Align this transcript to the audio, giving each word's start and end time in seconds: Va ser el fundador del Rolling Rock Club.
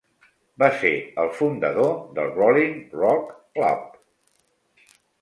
Va 0.63 0.69
ser 0.79 0.93
el 1.25 1.29
fundador 1.41 1.93
del 2.21 2.33
Rolling 2.41 2.75
Rock 3.05 3.39
Club. 3.59 3.99